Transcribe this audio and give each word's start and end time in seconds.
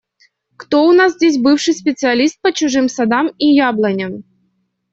Кто 0.57 0.87
у 0.87 0.93
нас 0.93 1.13
здесь 1.13 1.37
бывший 1.37 1.75
специалист 1.75 2.41
по 2.41 2.51
чужим 2.51 2.89
садам 2.89 3.27
и 3.37 3.49
яблоням? 3.53 4.23